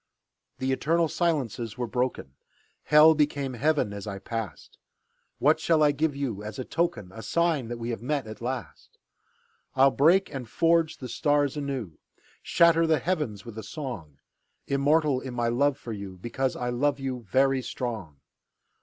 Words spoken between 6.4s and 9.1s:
as a token, A sign that we have met, at last?